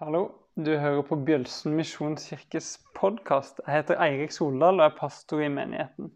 [0.00, 0.24] Hallo,
[0.58, 3.60] du hører på Bjølsen misjonskirkes podkast.
[3.62, 6.08] Jeg heter Eirik Soldal og er pastor i menigheten.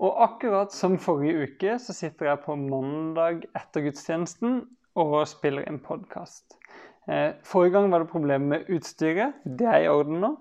[0.00, 4.56] Og akkurat som forrige uke så sitter jeg på mandag etter gudstjenesten
[4.96, 6.56] og spiller en podkast.
[7.04, 9.36] Eh, forrige gang var det problemer med utstyret.
[9.44, 10.32] Det er i orden nå.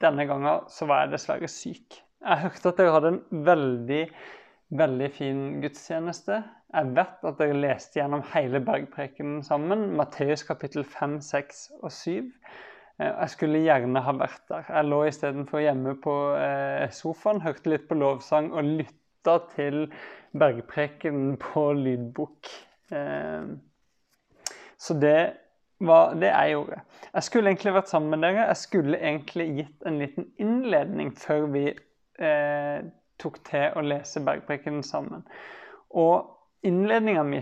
[0.00, 2.00] Denne gangen så var jeg dessverre syk.
[2.24, 4.06] Jeg hørte at dere hadde en veldig,
[4.74, 6.40] veldig fin gudstjeneste.
[6.74, 9.92] Jeg vet at dere leste gjennom hele bergprekenen sammen.
[9.96, 12.32] Matteus kapittel 5, 6 og 7.
[12.98, 14.66] Eh, jeg skulle gjerne ha vært der.
[14.68, 19.86] Jeg lå istedenfor hjemme på eh, sofaen, hørte litt på lovsang og lytta til
[20.36, 22.52] bergprekenen på lydbok.
[22.90, 23.50] Eh,
[24.76, 25.20] så det
[25.80, 26.82] var det jeg gjorde.
[27.14, 28.50] Jeg skulle egentlig vært sammen med dere.
[28.50, 31.66] Jeg skulle egentlig gitt en liten innledning før vi
[33.22, 35.24] tok til å lese bergprekenen sammen.
[35.90, 36.28] Og
[36.66, 37.40] innledninga mi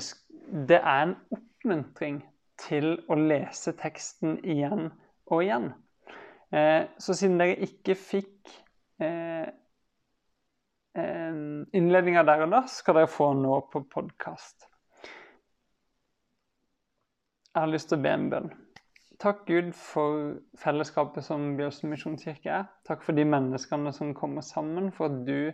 [0.69, 2.21] det er en oppmuntring
[2.61, 4.91] til å lese teksten igjen
[5.33, 5.73] og igjen.
[6.55, 8.55] Eh, så siden dere ikke fikk
[9.03, 9.51] eh
[10.95, 14.69] innledninga der og da, skal dere få nå på podkast.
[17.51, 18.53] Jeg har lyst til å be en bønn.
[19.23, 22.69] Takk Gud for fellesskapet som Bjørsen misjonskirke er.
[22.89, 25.53] Takk for de menneskene som kommer sammen, for at du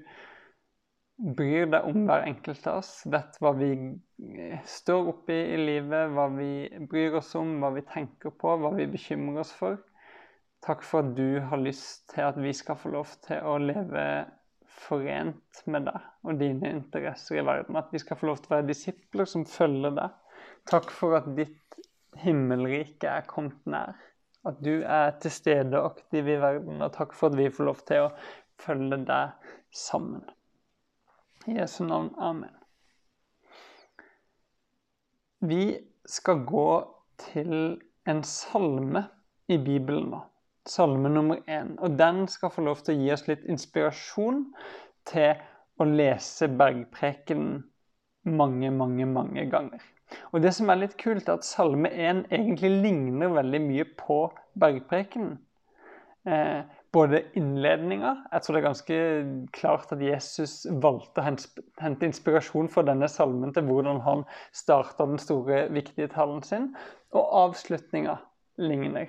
[1.37, 2.95] bryr deg om hver enkelt av oss.
[3.13, 6.51] Vet hva vi eh, står oppi i livet, hva vi
[6.89, 9.77] bryr oss om, hva vi tenker på, hva vi bekymrer oss for.
[10.65, 14.07] Takk for at du har lyst til at vi skal få lov til å leve
[14.81, 17.77] forent med deg og dine interesser i verden.
[17.81, 20.17] At vi skal få lov til å være disipler som følger deg.
[20.69, 21.57] Takk for at ditt
[22.19, 23.99] himmelriket er kommet nær.
[24.47, 26.81] At du er til stede aktiv i verden.
[26.83, 28.15] Og takk for at vi får lov til å
[28.61, 30.25] følge deg sammen.
[31.49, 32.11] I Jesu navn.
[32.19, 32.57] Amen.
[35.41, 36.69] Vi skal gå
[37.21, 39.07] til en salme
[39.49, 40.21] i Bibelen nå.
[40.69, 41.77] Salme nummer én.
[41.81, 44.45] Og den skal få lov til å gi oss litt inspirasjon
[45.09, 45.41] til
[45.81, 47.63] å lese bergprekenen
[48.29, 49.81] mange, mange, mange ganger.
[50.33, 54.21] Og det som er litt kult, er at Salme 1 egentlig ligner veldig mye på
[54.59, 55.39] bergprekenen.
[56.29, 56.61] Eh,
[56.93, 58.97] både innledninga Jeg tror det er ganske
[59.57, 61.25] klart at Jesus valgte å
[61.81, 66.73] hente inspirasjon fra denne salmen til hvordan han starta den store, viktige talen sin.
[67.15, 68.19] Og avslutninga
[68.61, 69.09] ligner.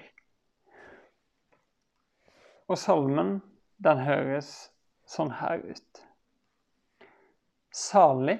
[2.72, 3.42] Og salmen,
[3.84, 4.70] den høres
[5.10, 6.06] sånn her ut.
[7.76, 8.38] Salig,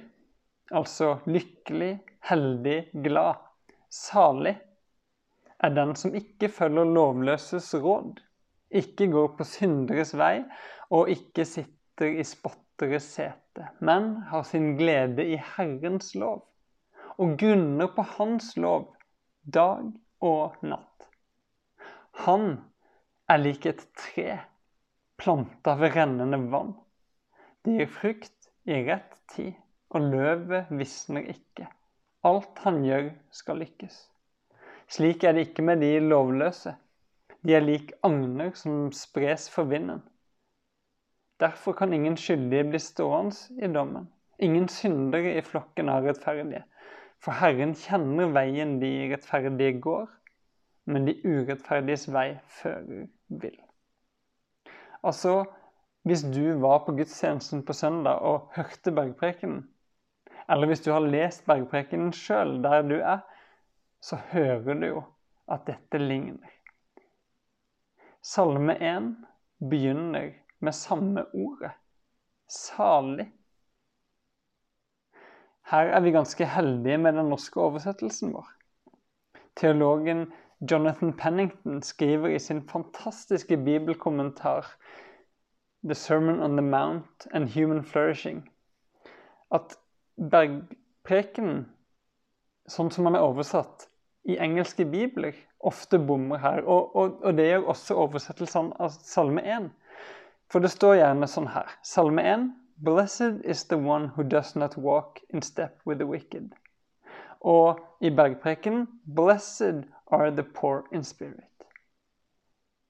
[0.72, 3.40] altså lykkelig, heldig, glad,
[3.92, 4.56] salig,
[5.62, 8.22] er den som ikke følger lovløses råd,
[8.72, 10.42] ikke går på synderes vei
[10.90, 16.48] og ikke sitter i spotteres sete, men har sin glede i Herrens lov
[17.22, 18.88] og grunner på Hans lov
[19.44, 21.10] dag og natt.
[22.26, 22.56] Han
[23.30, 24.40] er lik et tre
[25.22, 26.74] planta ved rennende vann.
[27.62, 29.54] Det gir frukt i rett tid,
[29.92, 31.68] og løvet visner ikke.
[32.24, 33.98] Alt han gjør, skal lykkes.
[34.92, 36.76] Slik er det ikke med de lovløse.
[37.42, 40.02] De er lik agner som spres for vinden.
[41.40, 44.10] Derfor kan ingen skyldige bli stående i dommen.
[44.40, 46.64] Ingen syndere i flokken av rettferdige.
[47.22, 50.08] For Herren kjenner veien de rettferdige går,
[50.86, 52.28] men de urettferdiges vei
[52.62, 53.08] fører
[53.42, 53.58] vill.
[55.04, 55.44] Altså,
[56.06, 59.64] hvis du var på gudstjenesten på søndag og hørte bergprekenen,
[60.52, 63.22] eller hvis du har lest bergprekenen sjøl der du er,
[64.04, 65.04] så hører du jo
[65.52, 66.50] at dette ligner.
[68.22, 69.14] Salme 1
[69.72, 71.72] begynner med samme ordet
[72.52, 73.32] salig.
[75.72, 78.50] Her er vi ganske heldige med den norske oversettelsen vår.
[79.56, 80.28] Teologen
[80.72, 84.68] Jonathan Pennington skriver i sin fantastiske bibelkommentar
[85.84, 88.44] The Sermon on the Mount and Human Flourishing
[89.52, 89.78] at
[90.22, 91.66] bergprekenen,
[92.70, 93.88] sånn som den er oversatt
[94.30, 96.62] i engelske bibler, ofte bommer her.
[96.64, 99.70] Og, og, og det gjør også oversettelsen av Salme 1.
[100.52, 101.70] For det står gjerne sånn her.
[101.86, 102.50] Salme 1.
[102.82, 106.54] Blessed is the one who does not walk in step with the wicked.
[107.42, 111.66] Og i bergprekenen Blessed are the poor in spirit.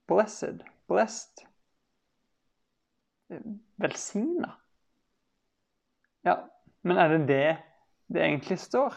[0.08, 0.64] Blessed.
[0.88, 1.46] Blessed.
[3.80, 4.58] Velsigna.
[6.24, 6.36] Ja,
[6.84, 7.48] men er det det
[8.12, 8.96] det egentlig står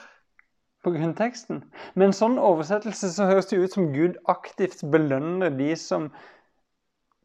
[0.84, 1.64] på grunnteksten?
[1.94, 6.08] Med en sånn oversettelse så høres det ut som Gud aktivt belønner de som,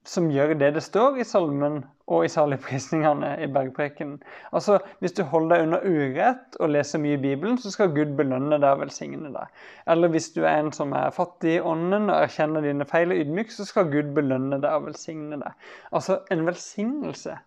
[0.07, 4.19] som gjør det det står i salmen og i saligprisningene i bergprekenen.
[4.51, 8.15] Altså, Hvis du holder deg under urett og leser mye i Bibelen, så skal Gud
[8.17, 9.59] belønne deg og velsigne deg.
[9.87, 13.21] Eller hvis du er en som er fattig i ånden og erkjenner dine feil og
[13.21, 15.69] ydmyk, så skal Gud belønne deg og velsigne deg.
[15.91, 17.37] Altså, en velsignelse,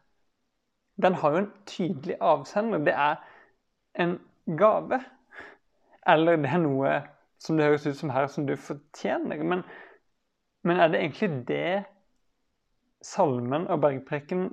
[1.00, 2.78] den har jo en tydelig avsender.
[2.84, 3.16] Det er
[3.94, 4.18] en
[4.58, 5.00] gave.
[6.06, 6.92] Eller det er noe
[7.42, 9.42] som det høres ut som her, som du fortjener.
[9.42, 9.64] Men,
[10.62, 11.84] men er det egentlig det
[13.02, 14.50] salmen og bergpreken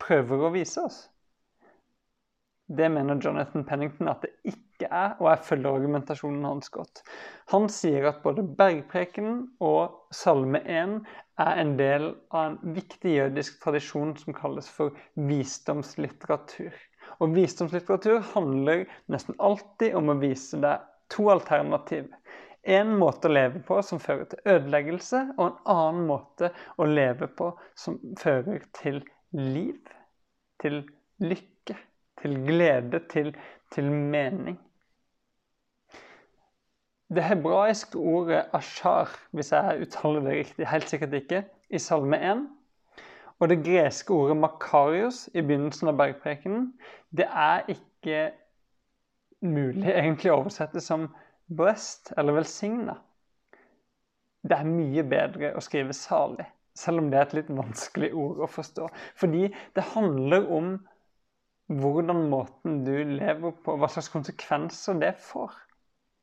[0.00, 1.04] prøver å vise oss.
[2.70, 7.02] Det mener Jonathan Pennington at det ikke er, og jeg følger argumentasjonen hans godt.
[7.52, 10.98] Han sier at både bergpreken og salme 1
[11.40, 14.96] er en del av en viktig jødisk tradisjon som kalles for
[15.30, 16.72] visdomslitteratur.
[17.20, 22.06] Og visdomslitteratur handler nesten alltid om å vise deg to alternativ
[22.62, 27.30] en måte å leve på som fører til ødeleggelse, og en annen måte å leve
[27.36, 29.00] på som fører til
[29.36, 29.78] liv,
[30.60, 30.82] til
[31.24, 31.76] lykke,
[32.20, 33.32] til glede, til,
[33.72, 34.58] til mening.
[37.10, 42.44] Det hebraiske ordet ashar, hvis jeg uttaler det riktig, helt sikkert ikke, i Salme 1,
[43.40, 46.68] og det greske ordet makarios i begynnelsen av bergprekenen,
[47.10, 48.20] det er ikke
[49.42, 51.08] mulig egentlig å oversette som
[51.50, 52.94] blessed eller velsigna.
[54.46, 56.46] Det er mye bedre å skrive salig,
[56.78, 58.86] selv om det er et litt vanskelig ord å forstå.
[59.18, 60.70] Fordi det handler om
[61.80, 65.58] hvordan måten du lever på, hva slags konsekvenser det får.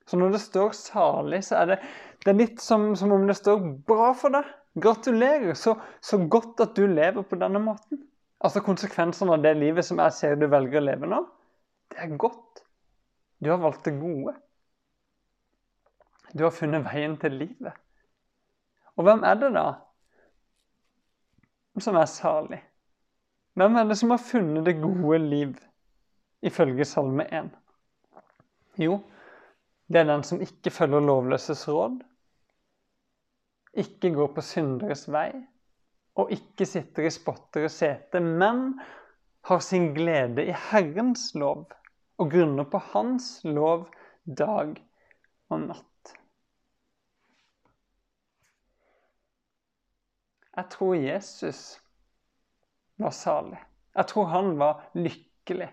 [0.08, 1.78] Så når det står 'salig', så er det,
[2.24, 4.54] det er litt som, som, om det står 'bra for deg'.
[4.78, 8.04] Gratulerer, så, så godt at du lever på denne måten.
[8.40, 11.24] Altså konsekvensene av det livet som jeg ser du velger å leve nå,
[11.90, 12.62] det er godt.
[13.42, 14.36] Du har valgt det gode.
[16.38, 17.74] Du har funnet veien til livet.
[18.98, 19.68] Og hvem er det da
[21.82, 22.62] som er salig?
[23.58, 25.54] Hvem er det som har funnet det gode liv,
[26.46, 27.50] ifølge Salme 1?
[28.78, 29.00] Jo,
[29.88, 32.02] det er den som ikke følger lovløses råd,
[33.78, 35.32] ikke går på synderes vei,
[36.18, 38.80] og ikke sitter i spotteres sete, men
[39.48, 41.68] har sin glede i Herrens lov
[42.18, 43.86] og grunner på Hans lov
[44.26, 44.74] dag
[45.50, 46.14] og natt.
[50.58, 51.78] Jeg tror Jesus
[52.98, 53.60] var salig.
[53.94, 55.70] Jeg tror han var lykkelig.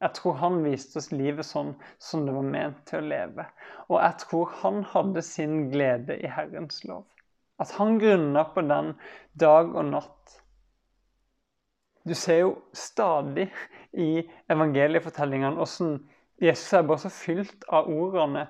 [0.00, 3.44] Jeg tror han viste oss livet sånn som det var ment til å leve.
[3.90, 7.04] Og jeg tror han hadde sin glede i Herrens lov.
[7.60, 8.94] At han grunna på den
[9.36, 10.38] dag og natt.
[12.08, 13.50] Du ser jo stadig
[13.92, 15.98] i evangeliefortellingene hvordan
[16.40, 18.46] Jesus er bare så fylt av ordene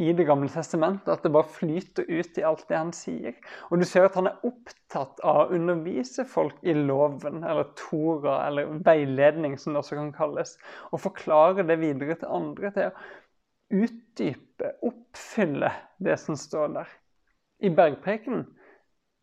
[0.00, 3.34] i Det gamle testamentet at det bare flyter ut i alt det han sier.
[3.68, 8.38] Og du ser at han er opptatt av å undervise folk i loven, eller Tora,
[8.46, 10.56] eller veiledning, som det også kan kalles,
[10.90, 12.72] og forklare det videre til andre.
[12.72, 15.72] Til å utdype, oppfylle
[16.02, 16.98] det som står der.
[17.62, 18.46] I bergprekenen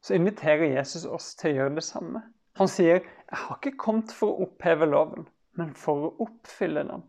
[0.06, 2.22] så inviterer Jesus oss til å gjøre det samme.
[2.60, 5.28] Han sier 'Jeg har ikke kommet for å oppheve loven,
[5.58, 7.04] men for å oppfylle den'.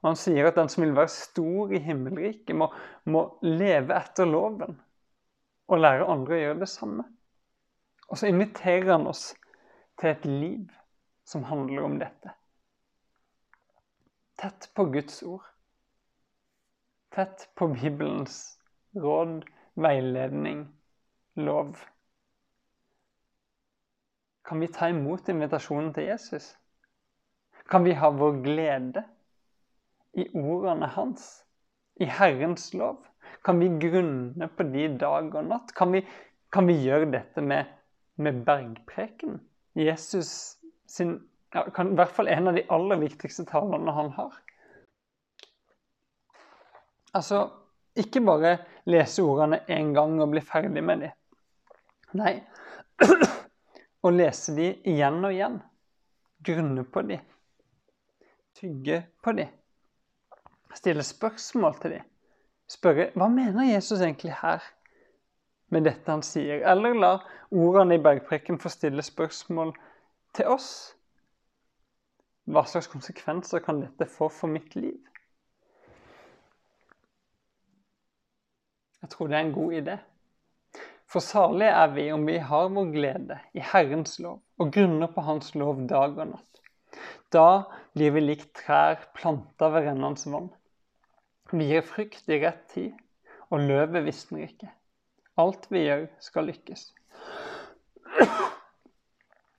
[0.00, 2.70] Og han sier at den som vil være stor i himmelriket, må,
[3.10, 4.78] må leve etter loven
[5.68, 7.04] og lære andre å gjøre det samme.
[8.08, 9.32] Og så inviterer han oss
[10.00, 10.70] til et liv
[11.28, 12.32] som handler om dette.
[14.38, 15.44] Tett på Guds ord.
[17.12, 18.58] Tett på Bibelens
[18.96, 19.42] råd,
[19.74, 20.62] veiledning,
[21.42, 21.74] lov.
[24.46, 26.52] Kan vi ta imot invitasjonen til Jesus?
[27.68, 29.04] Kan vi ha vår glede
[30.12, 31.44] i ordene hans,
[32.00, 33.04] i Herrens lov?
[33.44, 35.72] Kan vi grunne på de dag og natt?
[35.76, 36.02] Kan vi,
[36.52, 37.68] kan vi gjøre dette med,
[38.16, 39.38] med bergpreken?
[39.78, 41.18] Jesus sin
[41.54, 44.34] ja, kan, I hvert fall en av de aller viktigste talene han har.
[47.16, 47.46] Altså,
[47.96, 51.14] ikke bare lese ordene én gang og bli ferdig med dem.
[52.20, 52.34] Nei,
[54.06, 55.56] å lese dem igjen og igjen.
[56.44, 57.24] Grunne på dem.
[58.58, 59.56] Tygge på dem
[60.76, 62.06] stille spørsmål til dem.
[62.68, 64.64] Spørre hva mener Jesus egentlig her
[65.72, 66.60] med dette han sier?
[66.68, 67.12] Eller la
[67.50, 69.72] ordene i bergprekken få stille spørsmål
[70.36, 70.70] til oss.
[72.48, 74.96] Hva slags konsekvenser kan dette få for mitt liv?
[79.02, 79.96] Jeg tror det er en god idé.
[81.08, 85.24] For salige er vi om vi har vår glede i Herrens lov og grunner på
[85.24, 86.60] Hans lov dag og natt.
[87.32, 90.50] Da blir vi likt trær planta ved rennende vann.
[91.52, 92.92] Vi gir frykt i rett tid,
[93.48, 94.68] og løvet visner ikke.
[95.40, 96.82] Alt vi gjør, skal lykkes.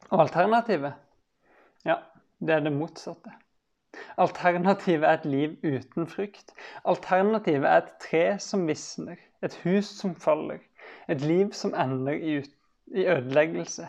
[0.09, 0.93] Og alternativet,
[1.85, 1.95] ja,
[2.41, 3.33] det er det motsatte.
[4.17, 6.53] Alternativet er et liv uten frykt.
[6.85, 10.61] Alternativet er et tre som visner, et hus som faller,
[11.09, 12.39] et liv som ender i,
[12.93, 13.87] i ødeleggelse.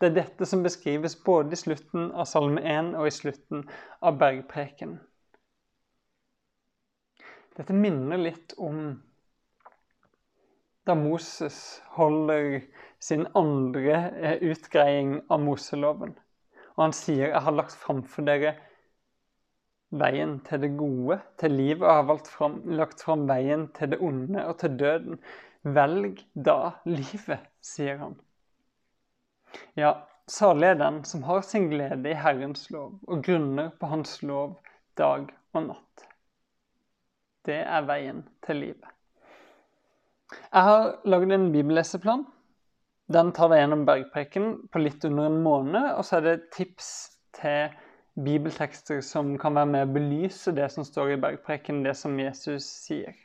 [0.00, 3.64] Det er dette som beskrives både i slutten av Salme 1 og i slutten
[4.00, 4.98] av Bergpreken.
[7.56, 9.02] Dette minner litt om
[10.88, 12.62] da Moses holder
[12.98, 16.14] sin andre eh, utgreiing av Moseloven.
[16.74, 18.54] Og han sier 'Jeg har lagt framfor dere
[19.92, 24.46] veien til det gode, til livet, og har fram, lagt fram veien til det onde
[24.46, 25.20] og til døden.
[25.62, 28.16] Velg da livet', sier han.
[29.76, 29.92] Ja,
[30.26, 34.62] salig er den som har sin glede i Herrens lov og grunner på Hans lov
[34.96, 36.11] dag og natt.
[37.46, 38.88] Det er veien til livet.
[40.32, 42.24] Jeg har lagd en bibelleseplan.
[43.12, 45.90] Den tar deg gjennom bergpreken på litt under en måned.
[45.98, 46.92] Og så er det tips
[47.36, 47.74] til
[48.22, 52.68] bibeltekster som kan være med å belyse det som står i bergpreken, det som Jesus
[52.86, 53.16] sier.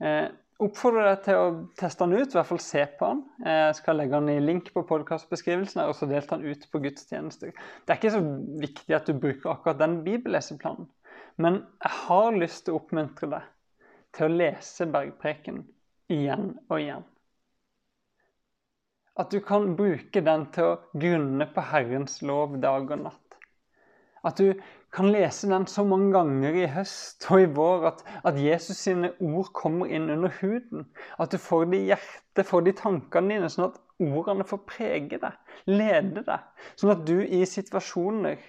[0.00, 0.28] Eh,
[0.60, 3.20] oppfordrer deg til å teste den ut, i hvert fall se på den.
[3.46, 7.52] Jeg skal legge den i link på podkastbeskrivelsen og så delte den ut på gudstjenester.
[7.52, 8.22] Det er ikke så
[8.64, 10.88] viktig at du bruker akkurat den bibelleseplanen,
[11.40, 13.48] men jeg har lyst til å oppmuntre deg
[14.16, 15.62] til å lese bergpreken
[16.10, 17.06] igjen og igjen.
[19.20, 23.36] At du kan bruke den til å grunne på Herrens lov dag og natt.
[24.26, 24.52] At du
[24.92, 29.12] kan lese den så mange ganger i høst og i vår at, at Jesus sine
[29.22, 30.88] ord kommer inn under huden.
[31.18, 34.64] At du får det i hjertet, får det i tankene dine, sånn at ordene får
[34.68, 36.66] prege deg, lede deg.
[36.80, 38.40] Sånn at du i situasjoner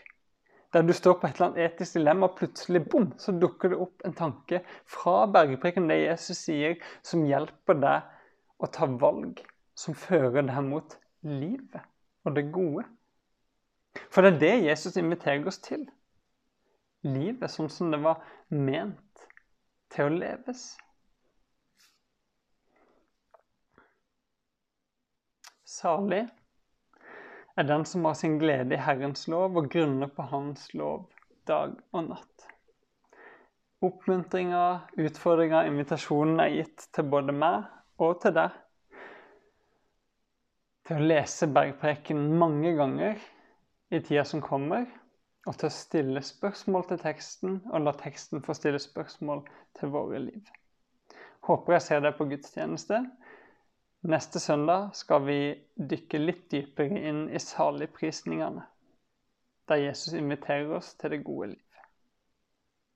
[0.71, 4.05] der du står på et eller annet etisk dilemma, plutselig bom, så dukker det opp
[4.07, 9.41] en tanke fra bergpreken, det Jesus sier, som hjelper deg å ta valg
[9.75, 10.95] som fører deg mot
[11.27, 11.81] livet
[12.25, 12.85] og det gode.
[14.13, 15.83] For det er det Jesus inviterer oss til.
[17.03, 18.21] Livet sånn som det var
[18.53, 19.25] ment
[19.91, 20.69] til å leves.
[25.67, 26.27] Salig
[27.57, 31.07] er den som har sin glede i Herrens lov og grunner på Hans lov
[31.47, 32.47] dag og natt.
[33.81, 34.63] Oppmuntringa,
[35.01, 37.65] utfordringa, invitasjonen er gitt til både meg
[38.01, 38.57] og til deg.
[40.85, 43.17] Til å lese bergpreken mange ganger
[43.91, 44.85] i tida som kommer,
[45.49, 49.41] og til å stille spørsmål til teksten, og la teksten få stille spørsmål
[49.79, 50.51] til våre liv.
[51.47, 53.01] Håper jeg ser deg på gudstjeneste.
[54.01, 55.39] Neste søndag skal vi
[55.77, 58.63] dykke litt dypere inn i saligprisningene,
[59.69, 61.70] der Jesus inviterer oss til det gode liv.